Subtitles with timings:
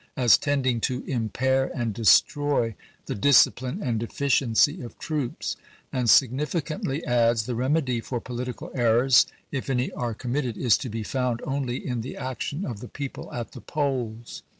[0.17, 2.73] as tending" to impair and destroy
[3.05, 5.57] the disciphne y^ ^^ and efficiency of troops";
[5.93, 10.75] and significantly adds, pj.'^ggg^gijc." the remedy for political errors, if any are com mitted, is
[10.75, 14.41] to be found only in the action of the people at the polls."